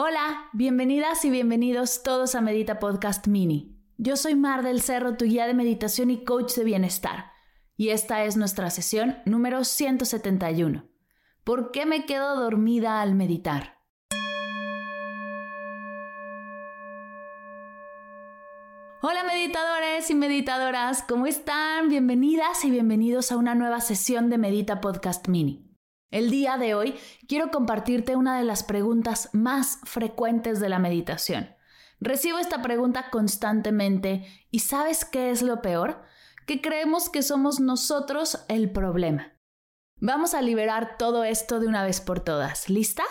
Hola, 0.00 0.48
bienvenidas 0.52 1.24
y 1.24 1.30
bienvenidos 1.30 2.04
todos 2.04 2.36
a 2.36 2.40
Medita 2.40 2.78
Podcast 2.78 3.26
Mini. 3.26 3.76
Yo 3.96 4.16
soy 4.16 4.36
Mar 4.36 4.62
del 4.62 4.80
Cerro, 4.80 5.16
tu 5.16 5.24
guía 5.24 5.48
de 5.48 5.54
meditación 5.54 6.12
y 6.12 6.22
coach 6.22 6.54
de 6.54 6.62
bienestar. 6.62 7.32
Y 7.76 7.88
esta 7.88 8.22
es 8.22 8.36
nuestra 8.36 8.70
sesión 8.70 9.16
número 9.24 9.64
171. 9.64 10.88
¿Por 11.42 11.72
qué 11.72 11.84
me 11.84 12.06
quedo 12.06 12.36
dormida 12.36 13.00
al 13.00 13.16
meditar? 13.16 13.80
Hola 19.02 19.24
meditadores 19.26 20.08
y 20.10 20.14
meditadoras, 20.14 21.02
¿cómo 21.02 21.26
están? 21.26 21.88
Bienvenidas 21.88 22.64
y 22.64 22.70
bienvenidos 22.70 23.32
a 23.32 23.36
una 23.36 23.56
nueva 23.56 23.80
sesión 23.80 24.30
de 24.30 24.38
Medita 24.38 24.80
Podcast 24.80 25.26
Mini. 25.26 25.67
El 26.10 26.30
día 26.30 26.56
de 26.56 26.74
hoy 26.74 26.98
quiero 27.28 27.50
compartirte 27.50 28.16
una 28.16 28.38
de 28.38 28.44
las 28.44 28.62
preguntas 28.62 29.28
más 29.34 29.78
frecuentes 29.84 30.58
de 30.58 30.70
la 30.70 30.78
meditación. 30.78 31.54
Recibo 32.00 32.38
esta 32.38 32.62
pregunta 32.62 33.10
constantemente 33.10 34.26
y 34.50 34.60
¿sabes 34.60 35.04
qué 35.04 35.30
es 35.30 35.42
lo 35.42 35.60
peor? 35.60 36.00
Que 36.46 36.62
creemos 36.62 37.10
que 37.10 37.22
somos 37.22 37.60
nosotros 37.60 38.46
el 38.48 38.70
problema. 38.72 39.34
Vamos 39.96 40.32
a 40.32 40.40
liberar 40.40 40.96
todo 40.96 41.24
esto 41.24 41.60
de 41.60 41.66
una 41.66 41.84
vez 41.84 42.00
por 42.00 42.20
todas. 42.20 42.70
¿Lista? 42.70 43.02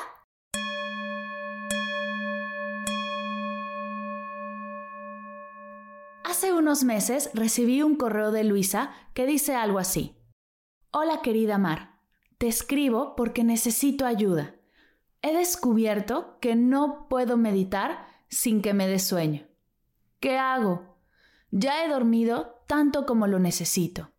Hace 6.24 6.52
unos 6.52 6.84
meses 6.84 7.30
recibí 7.36 7.84
un 7.84 7.96
correo 7.96 8.32
de 8.32 8.44
Luisa 8.44 8.92
que 9.14 9.28
dice 9.28 9.54
algo 9.54 9.78
así. 9.78 10.18
Hola 10.92 11.22
querida 11.22 11.60
Mar, 11.60 11.97
te 12.38 12.48
escribo 12.48 13.16
porque 13.16 13.44
necesito 13.44 14.06
ayuda. 14.06 14.56
He 15.22 15.36
descubierto 15.36 16.38
que 16.40 16.56
no 16.56 17.08
puedo 17.10 17.38
meditar 17.38 18.06
sin 18.30 18.62
que 18.62 18.74
me 18.74 18.88
dé 18.88 19.00
sueño. 19.00 19.48
¿Qué 20.20 20.38
hago? 20.38 20.98
Ya 21.52 21.84
he 21.84 21.90
dormido 21.90 22.62
tanto 22.68 23.06
como 23.06 23.28
lo 23.28 23.40
necesito. 23.40 24.12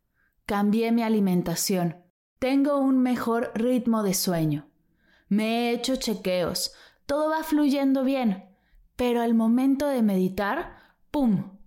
Cambié 0.46 0.92
mi 0.92 1.02
alimentación. 1.02 2.02
Tengo 2.38 2.78
un 2.78 3.00
mejor 3.00 3.52
ritmo 3.54 4.02
de 4.02 4.14
sueño. 4.14 4.68
Me 5.28 5.44
he 5.44 5.72
hecho 5.72 5.96
chequeos. 5.96 6.72
Todo 7.06 7.30
va 7.30 7.42
fluyendo 7.42 8.02
bien. 8.02 8.48
Pero 8.96 9.20
al 9.20 9.34
momento 9.34 9.86
de 9.86 10.02
meditar, 10.02 10.76
¡pum! 11.10 11.58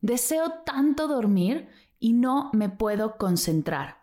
Deseo 0.00 0.50
tanto 0.64 1.06
dormir 1.06 1.68
y 2.00 2.12
no 2.14 2.50
me 2.52 2.68
puedo 2.68 3.16
concentrar. 3.18 4.01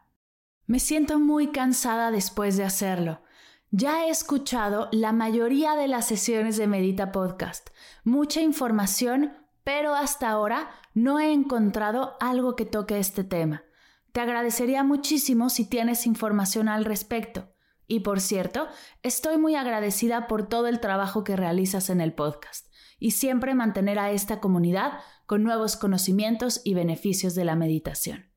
Me 0.70 0.80
siento 0.80 1.18
muy 1.18 1.48
cansada 1.48 2.12
después 2.12 2.56
de 2.56 2.64
hacerlo. 2.64 3.24
Ya 3.72 4.06
he 4.06 4.12
escuchado 4.12 4.88
la 4.92 5.12
mayoría 5.12 5.76
de 5.76 5.88
las 5.88 6.06
sesiones 6.06 6.58
de 6.58 6.68
Medita 6.68 7.12
Podcast, 7.12 7.72
mucha 8.04 8.42
información, 8.42 9.34
pero 9.64 9.96
hasta 9.96 10.30
ahora 10.30 10.70
no 10.94 11.20
he 11.20 11.34
encontrado 11.34 12.18
algo 12.20 12.56
que 12.56 12.66
toque 12.66 13.00
este 13.00 13.24
tema. 13.24 13.64
Te 14.12 14.22
agradecería 14.22 14.84
muchísimo 14.84 15.50
si 15.50 15.68
tienes 15.68 16.06
información 16.06 16.70
al 16.70 16.86
respecto. 16.86 17.52
Y 17.88 18.02
por 18.02 18.22
cierto, 18.22 18.68
estoy 19.02 19.40
muy 19.40 19.56
agradecida 19.56 20.28
por 20.28 20.48
todo 20.48 20.68
el 20.68 20.80
trabajo 20.80 21.24
que 21.24 21.36
realizas 21.36 21.90
en 21.90 22.00
el 22.00 22.14
podcast 22.14 22.72
y 23.00 23.10
siempre 23.10 23.56
mantener 23.56 23.98
a 23.98 24.12
esta 24.12 24.40
comunidad 24.40 25.00
con 25.26 25.42
nuevos 25.42 25.78
conocimientos 25.78 26.62
y 26.64 26.76
beneficios 26.76 27.34
de 27.34 27.46
la 27.46 27.56
meditación. 27.56 28.32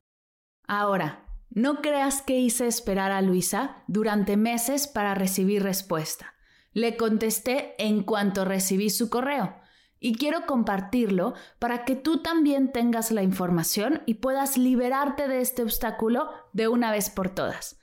Ahora, 0.65 1.22
no 1.55 1.81
creas 1.81 2.21
que 2.23 2.39
hice 2.39 2.67
esperar 2.67 3.11
a 3.11 3.21
Luisa 3.21 3.83
durante 3.87 4.37
meses 4.37 4.87
para 4.87 5.13
recibir 5.13 5.61
respuesta. 5.61 6.33
Le 6.73 6.97
contesté 6.97 7.75
en 7.77 8.03
cuanto 8.03 8.43
recibí 8.43 8.89
su 8.89 9.09
correo 9.09 9.55
y 9.99 10.15
quiero 10.15 10.47
compartirlo 10.47 11.35
para 11.59 11.85
que 11.85 11.95
tú 11.95 12.23
también 12.23 12.71
tengas 12.71 13.11
la 13.11 13.21
información 13.21 14.01
y 14.07 14.15
puedas 14.15 14.57
liberarte 14.57 15.27
de 15.27 15.41
este 15.41 15.61
obstáculo 15.61 16.29
de 16.53 16.67
una 16.67 16.91
vez 16.91 17.11
por 17.11 17.29
todas. 17.29 17.79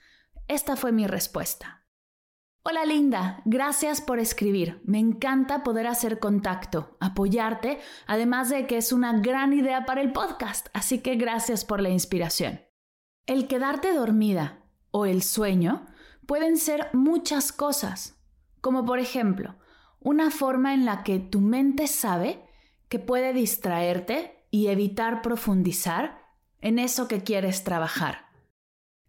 Esta 0.49 0.75
fue 0.75 0.91
mi 0.91 1.07
respuesta. 1.07 1.87
Hola 2.63 2.85
linda, 2.85 3.41
gracias 3.45 4.01
por 4.01 4.19
escribir. 4.19 4.83
Me 4.85 4.99
encanta 4.99 5.63
poder 5.63 5.87
hacer 5.87 6.19
contacto, 6.19 6.99
apoyarte, 7.01 7.79
además 8.07 8.51
de 8.51 8.67
que 8.67 8.77
es 8.77 8.93
una 8.93 9.19
gran 9.21 9.53
idea 9.53 9.87
para 9.87 10.03
el 10.03 10.13
podcast, 10.13 10.67
así 10.75 10.99
que 10.99 11.15
gracias 11.15 11.65
por 11.65 11.81
la 11.81 11.89
inspiración. 11.89 12.70
El 13.31 13.47
quedarte 13.47 13.95
dormida 13.95 14.59
o 14.91 15.07
el 15.07 15.23
sueño 15.23 15.87
pueden 16.27 16.57
ser 16.57 16.89
muchas 16.93 17.53
cosas, 17.53 18.21
como 18.61 18.85
por 18.85 18.99
ejemplo, 18.99 19.55
una 20.01 20.33
forma 20.33 20.75
en 20.75 20.85
la 20.85 21.05
que 21.05 21.21
tu 21.21 21.41
mente 21.41 21.87
sabe 21.87 22.45
que 22.89 22.99
puede 22.99 23.33
distraerte 23.33 24.49
y 24.51 24.67
evitar 24.67 25.23
profundizar 25.23 26.19
en 26.61 26.81
eso 26.81 27.07
que 27.07 27.23
quieres 27.23 27.63
trabajar. 27.63 28.27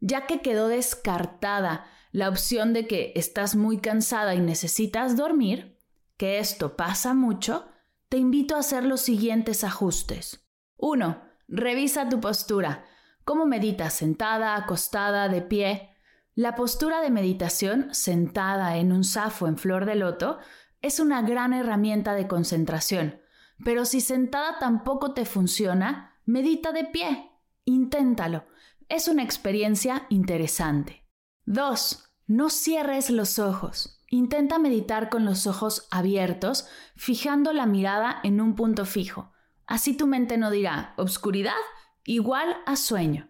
Ya 0.01 0.27
que 0.27 0.41
quedó 0.41 0.67
descartada 0.67 1.87
la 2.11 2.29
opción 2.29 2.73
de 2.73 2.85
que 2.85 3.13
estás 3.15 3.55
muy 3.55 3.79
cansada 3.79 4.35
y 4.35 4.39
necesitas 4.39 5.17
dormir, 5.17 5.79
que 6.17 6.37
esto 6.37 6.77
pasa 6.77 7.15
mucho, 7.15 7.65
te 8.07 8.17
invito 8.17 8.55
a 8.55 8.59
hacer 8.59 8.85
los 8.85 9.01
siguientes 9.01 9.63
ajustes. 9.63 10.47
1. 10.77 11.23
Revisa 11.47 12.07
tu 12.07 12.19
postura. 12.19 12.85
¿Cómo 13.23 13.45
meditas? 13.45 13.93
¿Sentada, 13.93 14.55
acostada, 14.55 15.29
de 15.29 15.41
pie? 15.41 15.91
La 16.33 16.55
postura 16.55 17.01
de 17.01 17.11
meditación, 17.11 17.89
sentada 17.91 18.77
en 18.77 18.91
un 18.91 19.03
zafo 19.03 19.47
en 19.47 19.57
flor 19.57 19.85
de 19.85 19.95
loto, 19.95 20.39
es 20.81 20.99
una 20.99 21.21
gran 21.21 21.53
herramienta 21.53 22.15
de 22.15 22.27
concentración. 22.27 23.21
Pero 23.63 23.85
si 23.85 24.01
sentada 24.01 24.57
tampoco 24.59 25.13
te 25.13 25.25
funciona, 25.25 26.19
medita 26.25 26.71
de 26.71 26.85
pie. 26.85 27.31
Inténtalo. 27.65 28.45
Es 28.89 29.07
una 29.07 29.23
experiencia 29.23 30.07
interesante. 30.09 31.05
2. 31.45 32.11
No 32.27 32.49
cierres 32.49 33.09
los 33.09 33.37
ojos. 33.37 34.03
Intenta 34.09 34.57
meditar 34.57 35.09
con 35.09 35.25
los 35.25 35.45
ojos 35.45 35.87
abiertos, 35.91 36.67
fijando 36.95 37.53
la 37.53 37.65
mirada 37.65 38.19
en 38.23 38.41
un 38.41 38.55
punto 38.55 38.85
fijo. 38.85 39.31
Así 39.67 39.95
tu 39.95 40.07
mente 40.07 40.37
no 40.37 40.49
dirá 40.49 40.93
obscuridad 40.97 41.53
igual 42.03 42.57
a 42.65 42.75
sueño. 42.75 43.29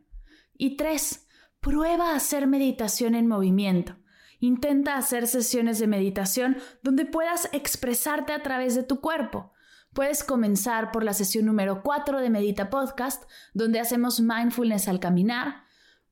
Y 0.53 0.77
3. 0.77 1.27
Prueba 1.59 2.11
a 2.11 2.15
hacer 2.15 2.47
meditación 2.47 3.15
en 3.15 3.27
movimiento. 3.27 3.97
Intenta 4.39 4.97
hacer 4.97 5.27
sesiones 5.27 5.79
de 5.79 5.87
meditación 5.87 6.57
donde 6.81 7.05
puedas 7.05 7.49
expresarte 7.51 8.33
a 8.33 8.41
través 8.41 8.75
de 8.75 8.83
tu 8.83 8.99
cuerpo. 8.99 9.53
Puedes 9.93 10.23
comenzar 10.23 10.91
por 10.91 11.03
la 11.03 11.13
sesión 11.13 11.45
número 11.45 11.83
4 11.83 12.21
de 12.21 12.29
Medita 12.29 12.69
Podcast, 12.69 13.23
donde 13.53 13.79
hacemos 13.79 14.19
mindfulness 14.19 14.87
al 14.87 14.99
caminar, 14.99 15.65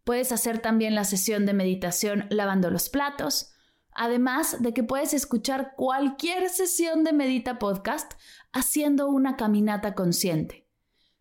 Puedes 0.10 0.32
hacer 0.32 0.58
también 0.58 0.96
la 0.96 1.04
sesión 1.04 1.46
de 1.46 1.54
meditación 1.54 2.26
lavando 2.32 2.72
los 2.72 2.90
platos, 2.90 3.52
además 3.94 4.58
de 4.60 4.74
que 4.74 4.84
puedes 4.84 5.14
escuchar 5.14 5.74
cualquier 5.76 6.50
sesión 6.50 7.04
de 7.04 7.14
Medita 7.14 7.60
Podcast 7.60 8.14
haciendo 8.52 9.08
una 9.08 9.38
caminata 9.38 9.94
consciente. 9.94 10.68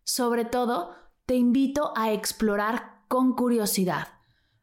Sobre 0.03 0.43
todo, 0.43 0.95
te 1.29 1.35
invito 1.35 1.93
a 1.95 2.11
explorar 2.11 3.03
con 3.07 3.35
curiosidad, 3.35 4.07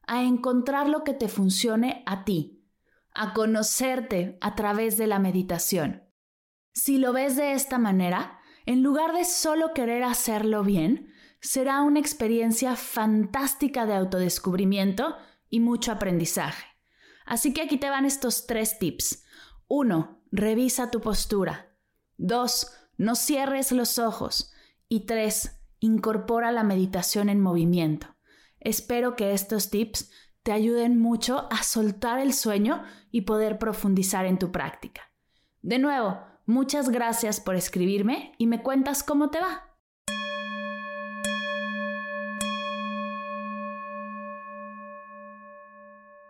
a 0.04 0.24
encontrar 0.24 0.88
lo 0.88 1.04
que 1.04 1.14
te 1.14 1.28
funcione 1.28 2.02
a 2.06 2.24
ti, 2.24 2.66
a 3.14 3.34
conocerte 3.34 4.36
a 4.40 4.56
través 4.56 4.96
de 4.96 5.06
la 5.06 5.20
meditación. 5.20 6.02
Si 6.72 6.98
lo 6.98 7.12
ves 7.12 7.36
de 7.36 7.52
esta 7.52 7.78
manera, 7.78 8.40
en 8.64 8.82
lugar 8.82 9.12
de 9.12 9.24
solo 9.24 9.74
querer 9.74 10.02
hacerlo 10.02 10.64
bien, 10.64 11.12
será 11.40 11.82
una 11.82 12.00
experiencia 12.00 12.74
fantástica 12.74 13.86
de 13.86 13.94
autodescubrimiento 13.94 15.14
y 15.48 15.60
mucho 15.60 15.92
aprendizaje. 15.92 16.66
Así 17.26 17.52
que 17.52 17.62
aquí 17.62 17.76
te 17.76 17.90
van 17.90 18.04
estos 18.04 18.48
tres 18.48 18.80
tips. 18.80 19.24
1. 19.68 20.20
Revisa 20.32 20.90
tu 20.90 21.00
postura. 21.00 21.76
2. 22.16 22.72
No 22.96 23.14
cierres 23.14 23.70
los 23.70 24.00
ojos. 24.00 24.50
Y 24.88 25.06
3. 25.06 25.56
Incorpora 25.86 26.50
la 26.50 26.64
meditación 26.64 27.28
en 27.28 27.40
movimiento. 27.40 28.08
Espero 28.58 29.14
que 29.14 29.32
estos 29.32 29.70
tips 29.70 30.10
te 30.42 30.50
ayuden 30.50 30.98
mucho 30.98 31.46
a 31.48 31.62
soltar 31.62 32.18
el 32.18 32.32
sueño 32.32 32.82
y 33.12 33.20
poder 33.20 33.60
profundizar 33.60 34.26
en 34.26 34.36
tu 34.36 34.50
práctica. 34.50 35.12
De 35.62 35.78
nuevo, 35.78 36.18
muchas 36.44 36.88
gracias 36.88 37.38
por 37.38 37.54
escribirme 37.54 38.34
y 38.36 38.48
me 38.48 38.64
cuentas 38.64 39.04
cómo 39.04 39.30
te 39.30 39.38
va. 39.38 39.62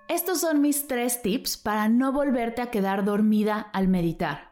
Estos 0.06 0.40
son 0.40 0.60
mis 0.60 0.86
tres 0.86 1.22
tips 1.22 1.56
para 1.56 1.88
no 1.88 2.12
volverte 2.12 2.60
a 2.60 2.70
quedar 2.70 3.06
dormida 3.06 3.70
al 3.72 3.88
meditar. 3.88 4.45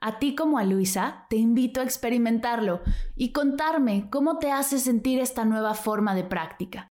A 0.00 0.18
ti 0.18 0.34
como 0.34 0.58
a 0.58 0.64
Luisa, 0.64 1.26
te 1.28 1.36
invito 1.36 1.80
a 1.80 1.84
experimentarlo 1.84 2.80
y 3.16 3.32
contarme 3.32 4.08
cómo 4.10 4.38
te 4.38 4.50
hace 4.50 4.78
sentir 4.78 5.20
esta 5.20 5.44
nueva 5.44 5.74
forma 5.74 6.14
de 6.14 6.24
práctica. 6.24 6.88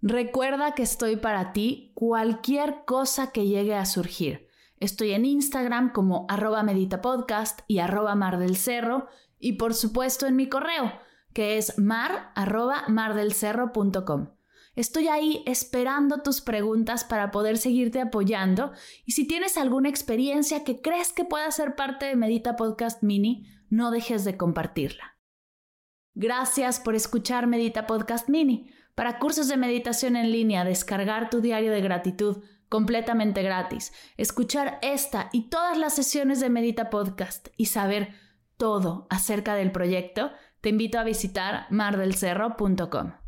Recuerda 0.00 0.74
que 0.74 0.82
estoy 0.82 1.16
para 1.16 1.52
ti 1.52 1.92
cualquier 1.94 2.84
cosa 2.84 3.30
que 3.30 3.46
llegue 3.46 3.74
a 3.74 3.86
surgir. 3.86 4.48
Estoy 4.76 5.12
en 5.12 5.24
Instagram 5.24 5.92
como 5.92 6.26
arroba 6.28 6.62
meditapodcast 6.62 7.60
y 7.66 7.78
arroba 7.78 8.14
mar 8.14 8.38
del 8.38 8.56
cerro 8.56 9.08
y 9.38 9.54
por 9.54 9.74
supuesto 9.74 10.26
en 10.26 10.36
mi 10.36 10.48
correo 10.48 10.92
que 11.32 11.58
es 11.58 11.78
mar 11.78 12.32
mardelcerro.com. 12.88 14.37
Estoy 14.78 15.08
ahí 15.08 15.42
esperando 15.44 16.22
tus 16.22 16.40
preguntas 16.40 17.02
para 17.02 17.32
poder 17.32 17.58
seguirte 17.58 18.00
apoyando 18.00 18.70
y 19.04 19.10
si 19.10 19.26
tienes 19.26 19.56
alguna 19.56 19.88
experiencia 19.88 20.62
que 20.62 20.80
crees 20.80 21.12
que 21.12 21.24
pueda 21.24 21.50
ser 21.50 21.74
parte 21.74 22.06
de 22.06 22.14
Medita 22.14 22.54
Podcast 22.54 23.02
Mini, 23.02 23.44
no 23.70 23.90
dejes 23.90 24.24
de 24.24 24.36
compartirla. 24.36 25.18
Gracias 26.14 26.78
por 26.78 26.94
escuchar 26.94 27.48
Medita 27.48 27.88
Podcast 27.88 28.28
Mini. 28.28 28.70
Para 28.94 29.18
cursos 29.18 29.48
de 29.48 29.56
meditación 29.56 30.14
en 30.14 30.30
línea, 30.30 30.62
descargar 30.62 31.28
tu 31.28 31.40
diario 31.40 31.72
de 31.72 31.80
gratitud 31.80 32.44
completamente 32.68 33.42
gratis, 33.42 33.92
escuchar 34.16 34.78
esta 34.82 35.28
y 35.32 35.48
todas 35.48 35.76
las 35.76 35.96
sesiones 35.96 36.38
de 36.38 36.50
Medita 36.50 36.88
Podcast 36.88 37.48
y 37.56 37.66
saber 37.66 38.14
todo 38.56 39.08
acerca 39.10 39.56
del 39.56 39.72
proyecto, 39.72 40.30
te 40.60 40.68
invito 40.68 41.00
a 41.00 41.02
visitar 41.02 41.66
mardelcerro.com. 41.70 43.27